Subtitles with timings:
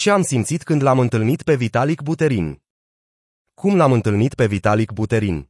[0.00, 2.62] Ce am simțit când l-am întâlnit pe Vitalik Buterin?
[3.54, 5.48] Cum l-am întâlnit pe Vitalik Buterin?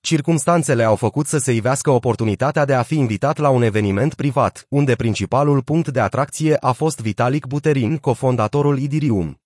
[0.00, 4.66] Circumstanțele au făcut să se ivească oportunitatea de a fi invitat la un eveniment privat,
[4.68, 9.40] unde principalul punct de atracție a fost Vitalik Buterin, cofondatorul Idirium.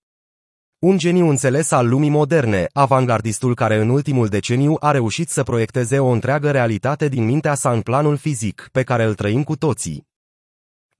[0.79, 5.99] Un geniu înțeles al lumii moderne, avangardistul care în ultimul deceniu a reușit să proiecteze
[5.99, 10.11] o întreagă realitate din mintea sa în planul fizic, pe care îl trăim cu toții.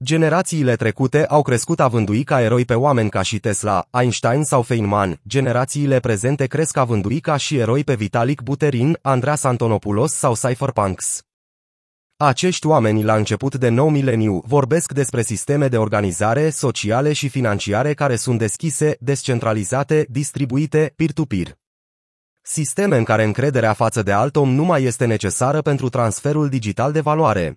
[0.03, 5.21] Generațiile trecute au crescut avândui ca eroi pe oameni ca și Tesla, Einstein sau Feynman,
[5.29, 11.23] generațiile prezente cresc avândui ca și eroi pe Vitalik Buterin, Andreas Antonopoulos sau Cypherpunks.
[12.17, 17.95] Acești oameni, la început de nou mileniu, vorbesc despre sisteme de organizare sociale și financiare
[17.95, 21.59] care sunt deschise, descentralizate, distribuite, peer-to-peer.
[22.41, 26.93] Sisteme în care încrederea față de alt om nu mai este necesară pentru transferul digital
[26.93, 27.57] de valoare.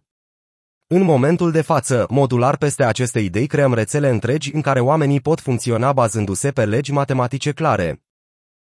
[0.87, 5.39] În momentul de față, modular peste aceste idei creăm rețele întregi în care oamenii pot
[5.39, 8.03] funcționa bazându-se pe legi matematice clare.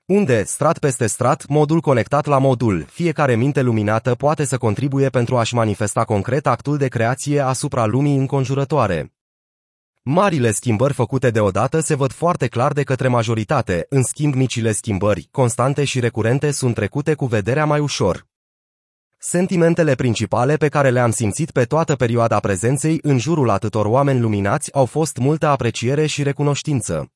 [0.06, 5.38] Unde, strat peste strat, modul conectat la modul, fiecare minte luminată poate să contribuie pentru
[5.38, 9.14] a-și manifesta concret actul de creație asupra lumii înconjurătoare.
[10.04, 15.28] Marile schimbări făcute deodată se văd foarte clar de către majoritate, în schimb micile schimbări,
[15.32, 18.26] constante și recurente, sunt trecute cu vederea mai ușor.
[19.28, 24.74] Sentimentele principale pe care le-am simțit pe toată perioada prezenței în jurul atâtor oameni luminați
[24.74, 27.12] au fost multă apreciere și recunoștință.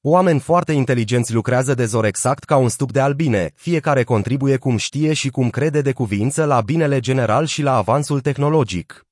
[0.00, 4.76] Oameni foarte inteligenți lucrează de zor exact ca un stup de albine, fiecare contribuie cum
[4.76, 9.06] știe și cum crede de cuvință la binele general și la avansul tehnologic.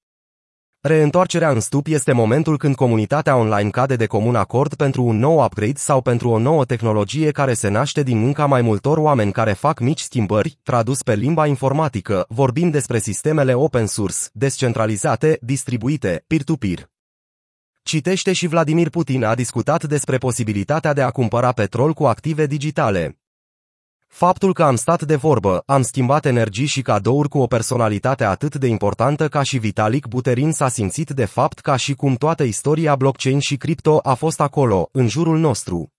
[0.85, 5.45] Reîntoarcerea în stup este momentul când comunitatea online cade de comun acord pentru un nou
[5.45, 9.53] upgrade sau pentru o nouă tehnologie care se naște din munca mai multor oameni care
[9.53, 16.91] fac mici schimbări, tradus pe limba informatică, vorbim despre sistemele open source, descentralizate, distribuite, peer-to-peer.
[17.83, 23.22] Citește și Vladimir Putin a discutat despre posibilitatea de a cumpăra petrol cu active digitale.
[24.13, 28.55] Faptul că am stat de vorbă, am schimbat energii și cadouri cu o personalitate atât
[28.55, 32.97] de importantă ca și Vitalik Buterin s-a simțit de fapt ca și cum toată istoria
[32.97, 35.93] blockchain și cripto a fost acolo, în jurul nostru.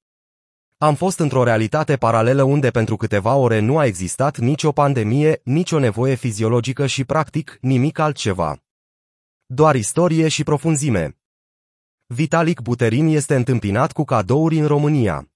[0.78, 5.80] Am fost într-o realitate paralelă unde pentru câteva ore nu a existat nicio pandemie, nicio
[5.80, 8.58] nevoie fiziologică și practic nimic altceva.
[9.46, 11.18] Doar istorie și profunzime.
[12.06, 15.28] Vitalik Buterin este întâmpinat cu cadouri în România.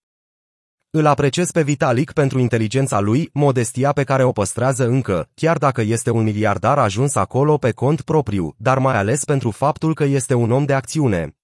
[0.90, 5.82] Îl apreciez pe Vitalik pentru inteligența lui, modestia pe care o păstrează încă, chiar dacă
[5.82, 10.34] este un miliardar ajuns acolo pe cont propriu, dar mai ales pentru faptul că este
[10.34, 11.36] un om de acțiune.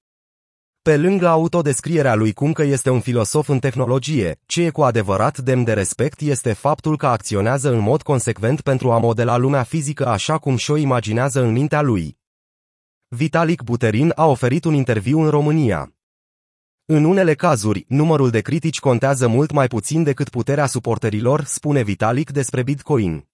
[0.82, 5.38] Pe lângă autodescrierea lui cum că este un filosof în tehnologie, ce e cu adevărat
[5.38, 10.08] demn de respect este faptul că acționează în mod consecvent pentru a modela lumea fizică
[10.08, 12.18] așa cum și-o imaginează în mintea lui.
[13.08, 15.94] Vitalik Buterin a oferit un interviu în România.
[16.86, 22.32] În unele cazuri, numărul de critici contează mult mai puțin decât puterea suporterilor, spune Vitalik
[22.32, 23.28] despre Bitcoin.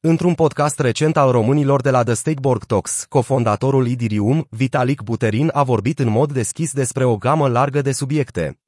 [0.00, 5.62] Într-un podcast recent al românilor de la The Stakeborg Talks, cofondatorul Idirium, Vitalik Buterin a
[5.62, 8.63] vorbit în mod deschis despre o gamă largă de subiecte.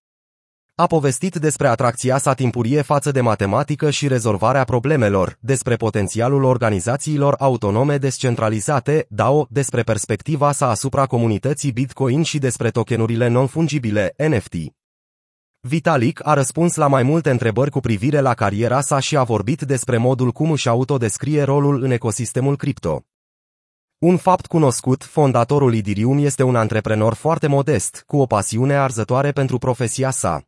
[0.79, 7.35] A povestit despre atracția sa timpurie față de matematică și rezolvarea problemelor, despre potențialul organizațiilor
[7.39, 14.55] autonome descentralizate, DAO, despre perspectiva sa asupra comunității Bitcoin și despre tokenurile non-fungibile, NFT.
[15.61, 19.61] Vitalik a răspuns la mai multe întrebări cu privire la cariera sa și a vorbit
[19.61, 23.05] despre modul cum își autodescrie rolul în ecosistemul cripto.
[23.99, 29.59] Un fapt cunoscut, fondatorul Idirium este un antreprenor foarte modest, cu o pasiune arzătoare pentru
[29.59, 30.45] profesia sa.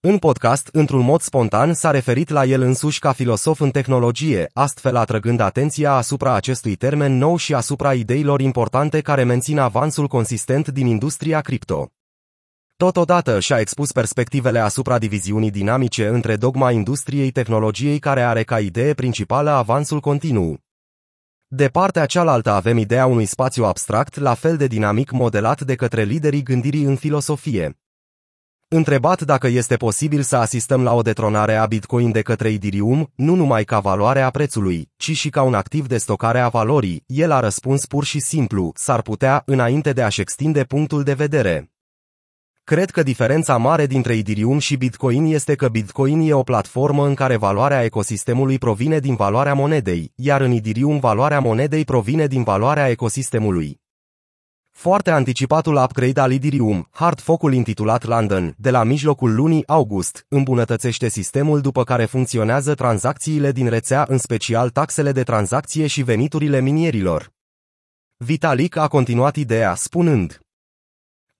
[0.00, 4.96] În podcast, într-un mod spontan, s-a referit la el însuși ca filosof în tehnologie, astfel
[4.96, 10.86] atrăgând atenția asupra acestui termen nou și asupra ideilor importante care mențin avansul consistent din
[10.86, 11.88] industria cripto.
[12.76, 18.94] Totodată și-a expus perspectivele asupra diviziunii dinamice între dogma industriei tehnologiei care are ca idee
[18.94, 20.58] principală avansul continuu.
[21.46, 26.02] De partea cealaltă avem ideea unui spațiu abstract, la fel de dinamic modelat de către
[26.02, 27.78] liderii gândirii în filosofie.
[28.70, 33.34] Întrebat dacă este posibil să asistăm la o detronare a Bitcoin de către Ethereum, nu
[33.34, 37.30] numai ca valoare a prețului, ci și ca un activ de stocare a valorii, el
[37.30, 41.70] a răspuns pur și simplu, s-ar putea, înainte de a-și extinde punctul de vedere.
[42.64, 47.14] Cred că diferența mare dintre Ethereum și Bitcoin este că Bitcoin e o platformă în
[47.14, 52.88] care valoarea ecosistemului provine din valoarea monedei, iar în Ethereum valoarea monedei provine din valoarea
[52.88, 53.80] ecosistemului.
[54.80, 61.08] Foarte anticipatul upgrade al Idirium, hard focul intitulat London, de la mijlocul lunii august, îmbunătățește
[61.08, 67.32] sistemul după care funcționează tranzacțiile din rețea, în special taxele de tranzacție și veniturile minierilor.
[68.16, 70.40] Vitalik a continuat ideea, spunând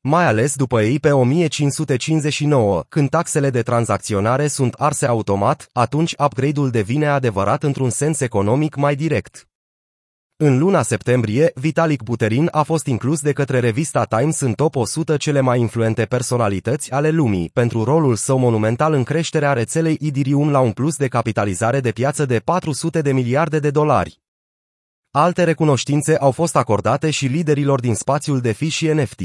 [0.00, 6.70] mai ales după ei pe 1559, când taxele de tranzacționare sunt arse automat, atunci upgrade-ul
[6.70, 9.47] devine adevărat într-un sens economic mai direct.
[10.40, 15.17] În luna septembrie, Vitalik Buterin a fost inclus de către revista Times în top 100
[15.17, 20.61] cele mai influente personalități ale lumii, pentru rolul său monumental în creșterea rețelei Idirium la
[20.61, 24.20] un plus de capitalizare de piață de 400 de miliarde de dolari.
[25.11, 29.20] Alte recunoștințe au fost acordate și liderilor din spațiul de fi și NFT.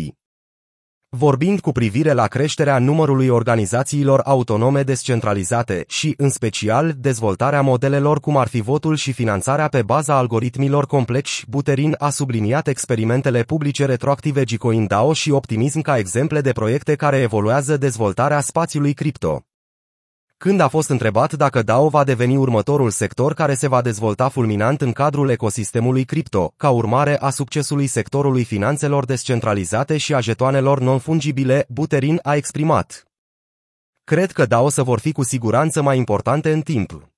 [1.15, 8.37] Vorbind cu privire la creșterea numărului organizațiilor autonome descentralizate și, în special, dezvoltarea modelelor cum
[8.37, 14.43] ar fi votul și finanțarea pe baza algoritmilor complexi, Buterin a subliniat experimentele publice retroactive
[14.43, 19.43] Gcoin DAO și optimism ca exemple de proiecte care evoluează dezvoltarea spațiului cripto.
[20.43, 24.81] Când a fost întrebat dacă DAO va deveni următorul sector care se va dezvolta fulminant
[24.81, 31.65] în cadrul ecosistemului cripto, ca urmare a succesului sectorului finanțelor descentralizate și a jetoanelor non-fungibile,
[31.69, 33.03] Buterin a exprimat.
[34.03, 37.09] Cred că DAO să vor fi cu siguranță mai importante în timp.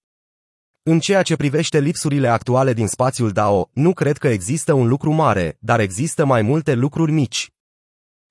[0.84, 5.12] În ceea ce privește lipsurile actuale din spațiul DAO, nu cred că există un lucru
[5.12, 7.55] mare, dar există mai multe lucruri mici.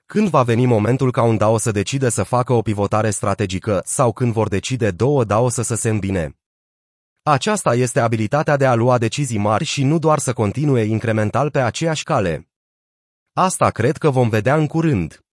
[0.06, 4.12] Când va veni momentul ca un DAO să decide să facă o pivotare strategică sau
[4.12, 6.38] când vor decide două DAO să, să se îmbine?
[7.22, 11.60] Aceasta este abilitatea de a lua decizii mari și nu doar să continue incremental pe
[11.60, 12.48] aceeași cale.
[13.32, 15.24] Asta cred că vom vedea în curând.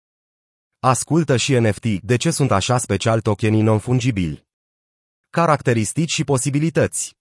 [0.78, 4.46] Ascultă și NFT, de ce sunt așa special tokenii non-fungibili?
[5.31, 7.19] Caracteristici și posibilități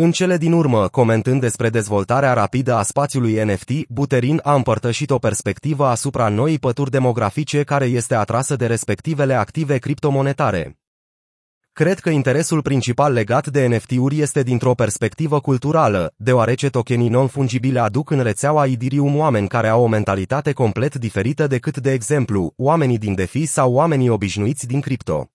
[0.00, 5.18] în cele din urmă, comentând despre dezvoltarea rapidă a spațiului NFT, Buterin a împărtășit o
[5.18, 10.78] perspectivă asupra noii pături demografice care este atrasă de respectivele active criptomonetare.
[11.72, 18.10] Cred că interesul principal legat de NFT-uri este dintr-o perspectivă culturală, deoarece tokenii non-fungibile aduc
[18.10, 23.14] în rețeaua Idirium oameni care au o mentalitate complet diferită decât, de exemplu, oamenii din
[23.14, 25.30] DeFi sau oamenii obișnuiți din cripto.